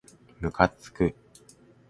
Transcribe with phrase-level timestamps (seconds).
[0.39, 1.13] むかつく